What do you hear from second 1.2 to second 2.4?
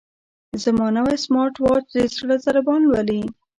سمارټ واچ د زړه